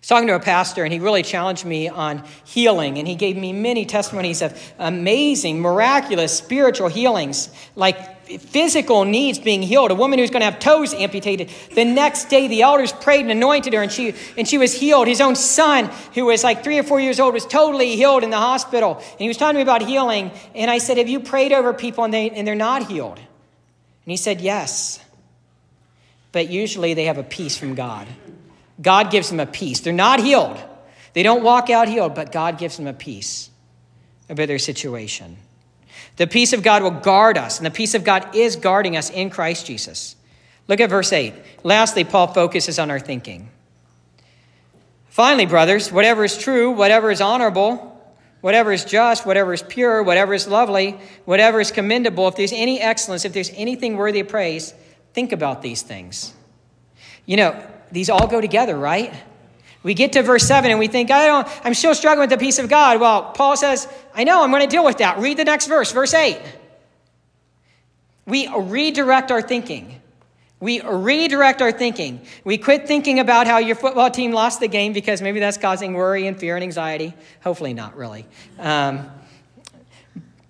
[0.00, 3.36] was talking to a pastor, and he really challenged me on healing, and he gave
[3.36, 9.90] me many testimonies of amazing, miraculous spiritual healings, like physical needs being healed.
[9.90, 11.50] A woman who's going to have toes amputated.
[11.74, 15.06] The next day, the elders prayed and anointed her, and she and she was healed.
[15.06, 18.30] His own son, who was like three or four years old, was totally healed in
[18.30, 18.96] the hospital.
[18.96, 21.74] And he was talking to me about healing, and I said, "Have you prayed over
[21.74, 23.26] people and they and they're not healed?" And
[24.06, 25.00] he said, "Yes."
[26.32, 28.06] But usually they have a peace from God.
[28.80, 29.80] God gives them a peace.
[29.80, 30.58] They're not healed.
[31.12, 33.50] They don't walk out healed, but God gives them a peace
[34.28, 35.36] about their situation.
[36.16, 39.10] The peace of God will guard us, and the peace of God is guarding us
[39.10, 40.16] in Christ Jesus.
[40.68, 41.34] Look at verse 8.
[41.64, 43.50] Lastly, Paul focuses on our thinking.
[45.08, 47.90] Finally, brothers, whatever is true, whatever is honorable,
[48.40, 52.80] whatever is just, whatever is pure, whatever is lovely, whatever is commendable, if there's any
[52.80, 54.72] excellence, if there's anything worthy of praise,
[55.12, 56.32] think about these things.
[57.26, 59.12] You know, these all go together, right?
[59.82, 62.44] We get to verse 7 and we think, I don't, I'm still struggling with the
[62.44, 63.00] peace of God.
[63.00, 65.18] Well, Paul says, I know, I'm going to deal with that.
[65.18, 66.38] Read the next verse, verse 8.
[68.26, 70.00] We redirect our thinking.
[70.60, 72.20] We redirect our thinking.
[72.44, 75.94] We quit thinking about how your football team lost the game because maybe that's causing
[75.94, 77.14] worry and fear and anxiety.
[77.42, 78.26] Hopefully, not really.
[78.58, 79.10] Um,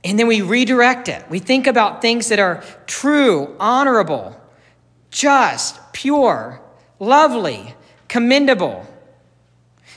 [0.02, 1.24] and then we redirect it.
[1.30, 4.34] We think about things that are true, honorable,
[5.12, 6.60] just, pure,
[7.00, 7.74] lovely,
[8.06, 8.86] commendable.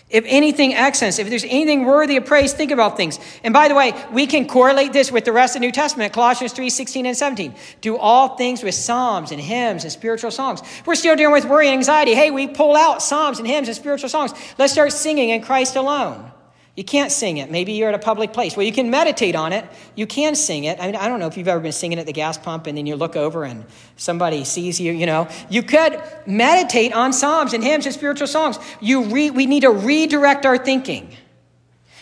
[0.09, 3.19] If anything excellent, if there's anything worthy of praise, think about things.
[3.43, 6.13] And by the way, we can correlate this with the rest of the New Testament,
[6.13, 7.55] Colossians 3 16 and 17.
[7.81, 10.61] Do all things with psalms and hymns and spiritual songs.
[10.85, 12.13] We're still dealing with worry and anxiety.
[12.13, 14.33] Hey, we pull out psalms and hymns and spiritual songs.
[14.59, 16.31] Let's start singing in Christ alone.
[16.75, 17.51] You can't sing it.
[17.51, 18.57] Maybe you're at a public place.
[18.57, 19.63] Well, you can meditate on it.
[19.95, 20.79] You can sing it.
[20.79, 22.75] I mean, I don't know if you've ever been singing at the gas pump and
[22.75, 25.27] then you look over and somebody sees you, you know.
[25.51, 28.57] You could meditate on psalms and hymns and spiritual songs.
[28.81, 31.15] You re- we need to redirect our thinking.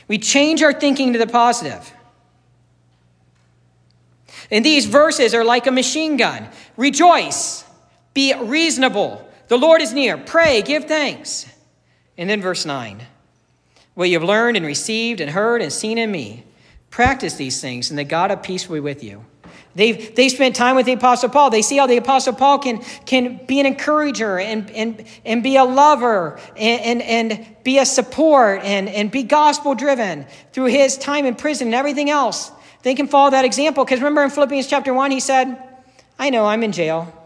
[0.08, 1.94] We change our thinking to the positive.
[4.50, 6.48] And these verses are like a machine gun.
[6.78, 7.66] Rejoice,
[8.14, 9.30] be reasonable.
[9.50, 10.18] The Lord is near.
[10.18, 11.46] Pray, give thanks.
[12.18, 13.06] And then verse 9
[13.94, 16.44] what you have learned and received and heard and seen in me.
[16.90, 19.26] Practice these things, and the God of peace will be with you.
[19.74, 21.50] They've, they spent time with the Apostle Paul.
[21.50, 25.56] They see how the Apostle Paul can, can be an encourager and, and, and be
[25.56, 30.98] a lover and, and, and be a support and, and be gospel driven through his
[30.98, 32.52] time in prison and everything else.
[32.84, 33.86] They can follow that example.
[33.86, 35.58] Because remember in Philippians chapter 1, he said,
[36.20, 37.21] I know I'm in jail.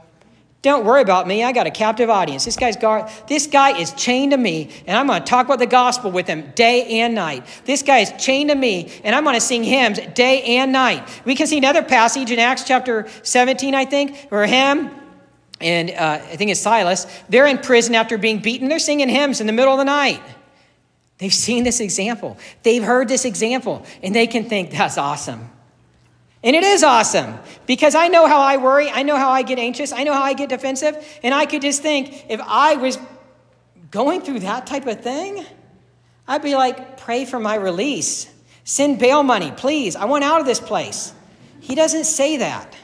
[0.65, 1.43] Don't worry about me.
[1.43, 2.43] I got a captive audience.
[2.43, 5.59] This guy's guard, this guy is chained to me, and I'm going to talk about
[5.59, 7.45] the gospel with him day and night.
[7.65, 11.07] This guy is chained to me, and I'm going to sing hymns day and night.
[11.23, 14.89] We can see another passage in Acts chapter 17, I think, where him
[15.61, 18.67] and uh, I think it's Silas, they're in prison after being beaten.
[18.67, 20.19] They're singing hymns in the middle of the night.
[21.19, 22.39] They've seen this example.
[22.63, 25.47] They've heard this example, and they can think, that's awesome.
[26.45, 28.91] And it is awesome because I know how I worry.
[28.91, 29.91] I know how I get anxious.
[29.91, 30.95] I know how I get defensive.
[31.23, 32.99] And I could just think if I was
[33.89, 35.43] going through that type of thing,
[36.27, 38.31] I'd be like, pray for my release.
[38.63, 39.95] Send bail money, please.
[39.95, 41.15] I want out of this place.
[41.61, 42.77] He doesn't say that.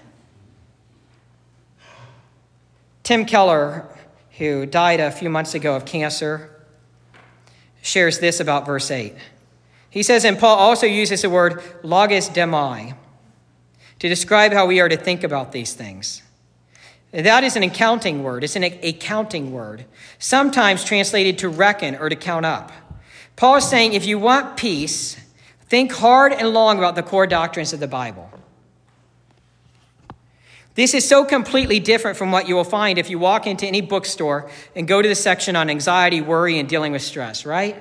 [3.03, 3.87] Tim Keller,
[4.39, 6.49] who died a few months ago of cancer,
[7.83, 9.13] shares this about verse 8.
[9.91, 12.95] He says, and Paul also uses the word logizomai
[14.01, 16.23] to describe how we are to think about these things.
[17.11, 18.43] That is an accounting word.
[18.43, 19.85] It's an accounting word,
[20.17, 22.71] sometimes translated to reckon or to count up.
[23.35, 25.17] Paul is saying if you want peace,
[25.67, 28.27] think hard and long about the core doctrines of the Bible.
[30.73, 33.81] This is so completely different from what you will find if you walk into any
[33.81, 37.79] bookstore and go to the section on anxiety, worry, and dealing with stress, right?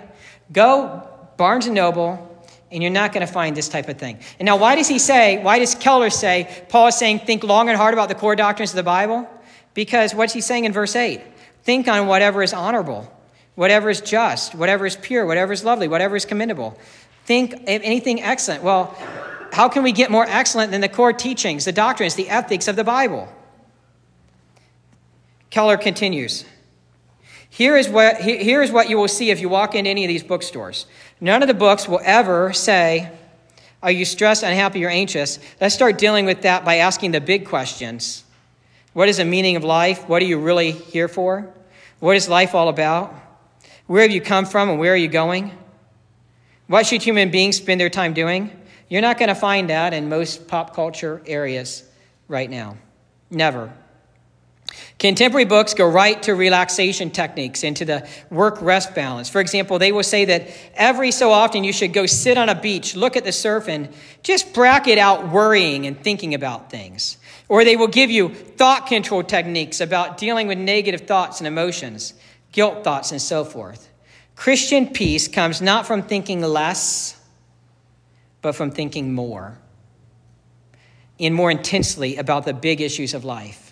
[0.52, 2.29] Go Barnes and Noble,
[2.70, 4.18] and you're not going to find this type of thing.
[4.38, 7.68] And now, why does he say, why does Keller say, Paul is saying, think long
[7.68, 9.28] and hard about the core doctrines of the Bible?
[9.74, 11.20] Because what's he saying in verse 8?
[11.62, 13.12] Think on whatever is honorable,
[13.54, 16.78] whatever is just, whatever is pure, whatever is lovely, whatever is commendable.
[17.24, 18.62] Think of anything excellent.
[18.62, 18.96] Well,
[19.52, 22.76] how can we get more excellent than the core teachings, the doctrines, the ethics of
[22.76, 23.28] the Bible?
[25.50, 26.44] Keller continues.
[27.52, 30.09] Here is, what, here is what you will see if you walk into any of
[30.09, 30.87] these bookstores.
[31.20, 33.11] None of the books will ever say,
[33.83, 35.38] Are you stressed, unhappy, or anxious?
[35.61, 38.24] Let's start dealing with that by asking the big questions.
[38.92, 40.09] What is the meaning of life?
[40.09, 41.52] What are you really here for?
[42.00, 43.14] What is life all about?
[43.87, 45.52] Where have you come from and where are you going?
[46.66, 48.50] What should human beings spend their time doing?
[48.88, 51.85] You're not going to find that in most pop culture areas
[52.28, 52.76] right now.
[53.30, 53.72] Never.
[54.98, 59.28] Contemporary books go right to relaxation techniques, and to the work rest balance.
[59.28, 62.61] For example, they will say that every so often you should go sit on a
[62.61, 63.88] beach, look at the surf, and
[64.22, 67.16] just bracket out worrying and thinking about things.
[67.48, 72.14] Or they will give you thought control techniques about dealing with negative thoughts and emotions,
[72.52, 73.88] guilt thoughts, and so forth.
[74.37, 77.16] Christian peace comes not from thinking less
[78.42, 79.59] but from thinking more
[81.18, 83.69] and more intensely about the big issues of life.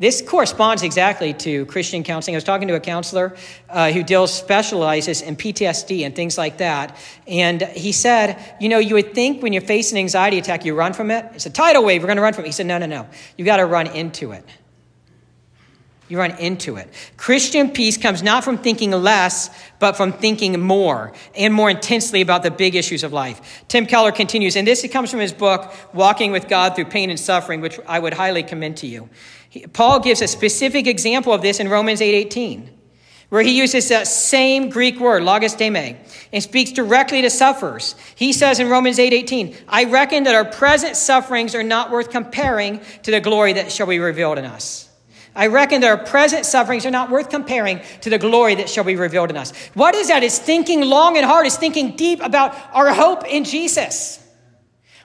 [0.00, 2.36] This corresponds exactly to Christian counseling.
[2.36, 3.36] I was talking to a counselor
[3.68, 8.78] uh, who deals specializes in PTSD and things like that, and he said, "You know,
[8.78, 11.26] you would think when you face an anxiety attack, you run from it.
[11.34, 12.02] It's a tidal wave.
[12.02, 13.08] We're going to run from it." He said, "No, no, no.
[13.36, 14.44] You got to run into it."
[16.08, 16.88] You run into it.
[17.18, 22.42] Christian peace comes not from thinking less, but from thinking more and more intensely about
[22.42, 23.64] the big issues of life.
[23.68, 27.20] Tim Keller continues, and this comes from his book, Walking with God Through Pain and
[27.20, 29.10] Suffering, which I would highly commend to you.
[29.72, 32.70] Paul gives a specific example of this in Romans 8:18,
[33.28, 35.96] where he uses that same Greek word, logizomai,
[36.32, 37.94] and speaks directly to sufferers.
[38.14, 42.80] He says in Romans 8:18, "I reckon that our present sufferings are not worth comparing
[43.02, 44.86] to the glory that shall be revealed in us."
[45.36, 48.82] I reckon that our present sufferings are not worth comparing to the glory that shall
[48.82, 49.52] be revealed in us.
[49.74, 50.24] What is that?
[50.24, 54.17] It's thinking long and hard, it's thinking deep about our hope in Jesus.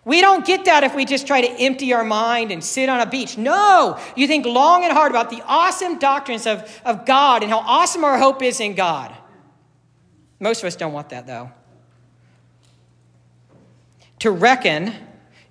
[0.06, 3.00] We don't get that if we just try to empty our mind and sit on
[3.00, 3.38] a beach.
[3.38, 7.60] No, you think long and hard about the awesome doctrines of, of God and how
[7.60, 9.16] awesome our hope is in God.
[10.40, 11.52] Most of us don't want that, though.
[14.20, 14.94] To reckon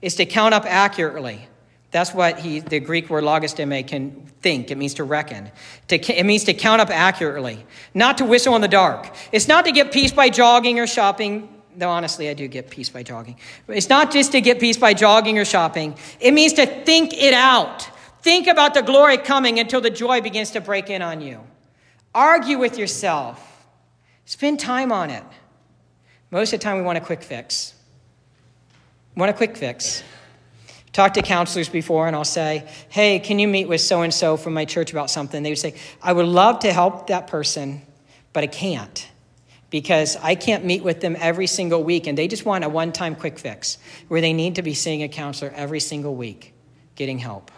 [0.02, 1.48] is to count up accurately.
[1.90, 4.70] That's what he, the Greek word logizomai can think.
[4.70, 5.50] It means to reckon.
[5.88, 9.14] To, it means to count up accurately, not to whistle in the dark.
[9.30, 12.88] It's not to get peace by jogging or shopping, though honestly, I do get peace
[12.88, 13.36] by jogging.
[13.68, 17.34] It's not just to get peace by jogging or shopping, it means to think it
[17.34, 17.88] out.
[18.22, 21.40] Think about the glory coming until the joy begins to break in on you.
[22.14, 23.66] Argue with yourself,
[24.24, 25.24] spend time on it.
[26.30, 27.74] Most of the time, we want a quick fix.
[29.16, 30.02] Want a quick fix.
[30.92, 34.36] Talked to counselors before, and I'll say, Hey, can you meet with so and so
[34.36, 35.42] from my church about something?
[35.42, 37.82] They would say, I would love to help that person,
[38.32, 39.08] but I can't
[39.72, 42.92] because I can't meet with them every single week, and they just want a one
[42.92, 46.52] time quick fix where they need to be seeing a counselor every single week,
[46.94, 47.50] getting help.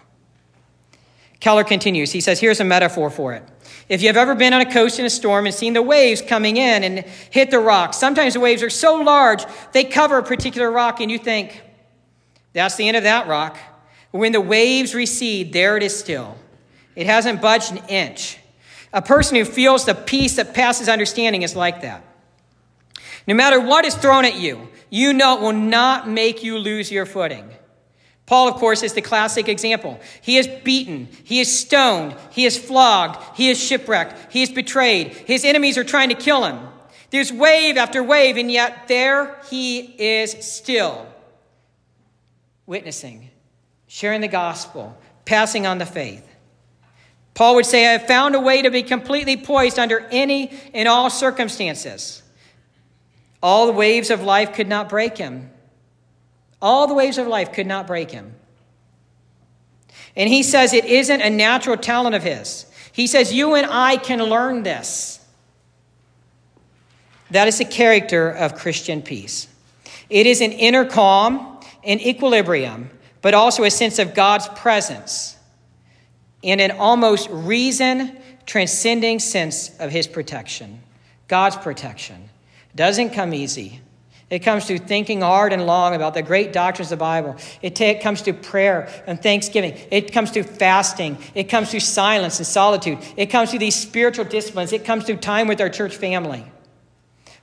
[1.40, 2.12] Keller continues.
[2.12, 3.42] He says, Here's a metaphor for it.
[3.88, 6.22] If you have ever been on a coast in a storm and seen the waves
[6.22, 7.00] coming in and
[7.30, 11.10] hit the rocks, sometimes the waves are so large they cover a particular rock, and
[11.10, 11.62] you think,
[12.52, 13.58] that's the end of that rock.
[14.12, 16.36] When the waves recede, there it is still.
[16.94, 18.38] It hasn't budged an inch.
[18.94, 22.04] A person who feels the peace that passes understanding is like that.
[23.26, 26.92] No matter what is thrown at you, you know it will not make you lose
[26.92, 27.50] your footing.
[28.26, 30.00] Paul, of course, is the classic example.
[30.22, 35.08] He is beaten, he is stoned, he is flogged, he is shipwrecked, he is betrayed.
[35.08, 36.58] His enemies are trying to kill him.
[37.10, 41.06] There's wave after wave, and yet there he is still
[42.64, 43.30] witnessing,
[43.88, 46.33] sharing the gospel, passing on the faith.
[47.34, 50.88] Paul would say, I have found a way to be completely poised under any and
[50.88, 52.22] all circumstances.
[53.42, 55.50] All the waves of life could not break him.
[56.62, 58.34] All the waves of life could not break him.
[60.16, 62.66] And he says it isn't a natural talent of his.
[62.92, 65.18] He says, You and I can learn this.
[67.30, 69.48] That is the character of Christian peace.
[70.08, 71.54] It is an inner calm
[71.84, 72.90] an equilibrium,
[73.22, 75.33] but also a sense of God's presence
[76.44, 80.82] in an almost reason transcending sense of his protection,
[81.26, 82.28] God's protection.
[82.76, 83.80] Doesn't come easy.
[84.28, 87.36] It comes through thinking hard and long about the great doctrines of the Bible.
[87.62, 89.78] It, t- comes through prayer and thanksgiving.
[89.90, 91.18] It comes through fasting.
[91.34, 92.98] It comes through silence and solitude.
[93.16, 94.72] It comes through these spiritual disciplines.
[94.72, 96.44] It comes through time with our church family.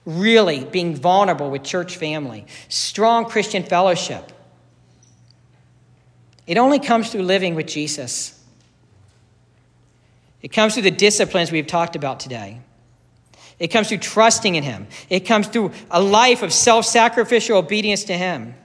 [0.06, 2.46] Really being vulnerable with church family.
[2.68, 4.32] Strong Christian fellowship.
[6.46, 8.41] It only comes through living with Jesus.
[10.42, 12.60] It comes through the disciplines we've talked about today.
[13.60, 14.88] It comes through trusting in Him.
[15.10, 18.56] It comes through a life of self sacrificial obedience to Him.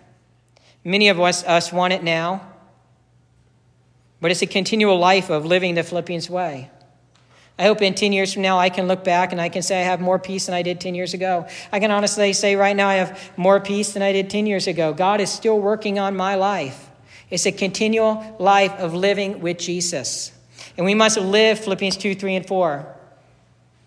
[0.84, 2.46] Many of us, us want it now,
[4.20, 6.70] but it's a continual life of living the Philippians way.
[7.58, 9.80] I hope in 10 years from now I can look back and I can say
[9.80, 11.46] I have more peace than I did 10 years ago.
[11.72, 14.66] I can honestly say right now I have more peace than I did 10 years
[14.66, 14.92] ago.
[14.92, 16.90] God is still working on my life.
[17.30, 20.32] It's a continual life of living with Jesus.
[20.76, 22.94] And we must live Philippians 2, 3, and 4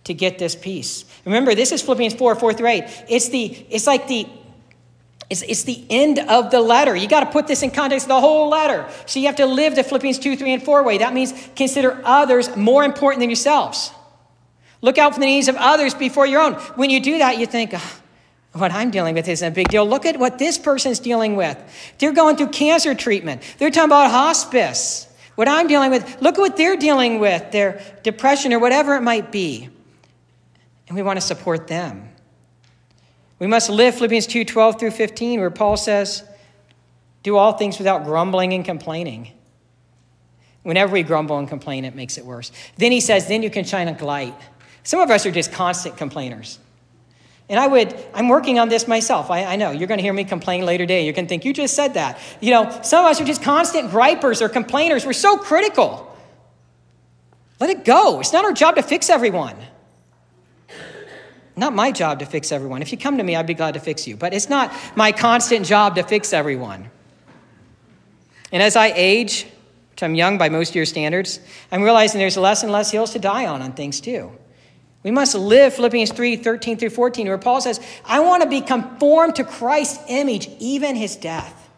[0.05, 1.05] to get this peace.
[1.25, 2.83] Remember, this is Philippians 4, 4 through 8.
[3.09, 4.27] It's the, it's like the
[5.29, 6.95] it's, it's the end of the letter.
[6.95, 8.89] You got to put this in context of the whole letter.
[9.05, 10.97] So you have to live the Philippians 2, 3, and 4 way.
[10.97, 13.91] That means consider others more important than yourselves.
[14.81, 16.53] Look out for the needs of others before your own.
[16.75, 18.01] When you do that, you think, oh,
[18.53, 19.85] what I'm dealing with isn't a big deal.
[19.85, 21.57] Look at what this person's dealing with.
[21.99, 25.05] They're going through cancer treatment, they're talking about hospice.
[25.39, 29.01] What I'm dealing with, look at what they're dealing with, their depression or whatever it
[29.01, 29.69] might be.
[30.89, 32.09] And we want to support them.
[33.39, 36.25] We must live Philippians 2 12 through 15, where Paul says,
[37.23, 39.31] Do all things without grumbling and complaining.
[40.63, 42.51] Whenever we grumble and complain, it makes it worse.
[42.75, 44.35] Then he says, Then you can shine a light.
[44.83, 46.59] Some of us are just constant complainers.
[47.49, 49.31] And I would, I'm working on this myself.
[49.31, 51.03] I, I know you're going to hear me complain later today.
[51.03, 52.19] You're going to think, you just said that.
[52.39, 55.03] You know, some of us are just constant gripers or complainers.
[55.03, 56.05] We're so critical.
[57.59, 58.19] Let it go.
[58.19, 59.55] It's not our job to fix everyone.
[61.55, 62.81] Not my job to fix everyone.
[62.81, 64.15] If you come to me, I'd be glad to fix you.
[64.15, 66.89] But it's not my constant job to fix everyone.
[68.51, 69.45] And as I age,
[69.91, 71.39] which I'm young by most of your standards,
[71.71, 74.31] I'm realizing there's less and less hills to die on on things too.
[75.03, 78.61] We must live Philippians 3 13 through 14, where Paul says, I want to be
[78.61, 81.69] conformed to Christ's image, even his death.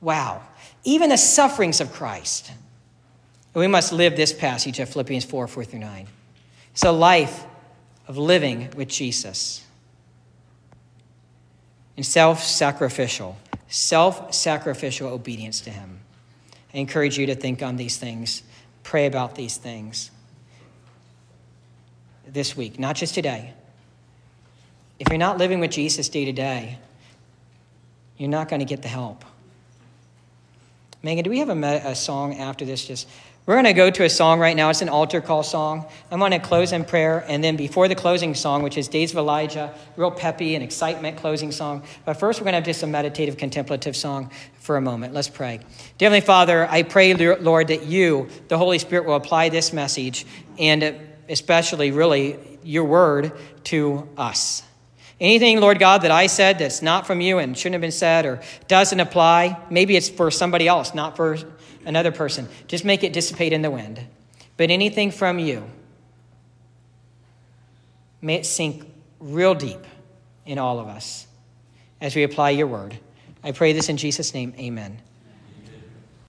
[0.00, 0.42] Wow.
[0.82, 2.50] Even the sufferings of Christ.
[3.54, 6.06] And we must live this passage of Philippians 4 4 through 9.
[6.72, 7.44] It's a life
[8.08, 9.64] of living with Jesus.
[11.96, 13.36] And self sacrificial,
[13.68, 16.00] self sacrificial obedience to him.
[16.74, 18.42] I encourage you to think on these things,
[18.82, 20.10] pray about these things
[22.26, 23.52] this week, not just today.
[24.98, 26.78] If you're not living with Jesus day to day,
[28.16, 29.24] you're not going to get the help.
[31.02, 32.86] Megan, do we have a, a song after this?
[32.86, 33.08] Just
[33.46, 34.70] we're going to go to a song right now.
[34.70, 35.84] It's an altar call song.
[36.10, 39.10] I'm going to close in prayer, and then before the closing song, which is Days
[39.10, 41.82] of Elijah, real peppy and excitement closing song.
[42.06, 45.12] But first, we're going to have just a meditative, contemplative song for a moment.
[45.12, 45.58] Let's pray.
[45.98, 50.24] Dear Heavenly Father, I pray, Lord, that you, the Holy Spirit, will apply this message
[50.58, 50.98] and
[51.28, 53.32] especially, really, your word
[53.64, 54.62] to us.
[55.20, 58.26] Anything, Lord God, that I said that's not from you and shouldn't have been said
[58.26, 61.38] or doesn't apply, maybe it's for somebody else, not for
[61.86, 62.48] another person.
[62.66, 64.00] Just make it dissipate in the wind.
[64.56, 65.64] But anything from you,
[68.20, 68.84] may it sink
[69.20, 69.80] real deep
[70.46, 71.26] in all of us
[72.00, 72.98] as we apply your word.
[73.42, 74.54] I pray this in Jesus' name.
[74.58, 75.00] Amen.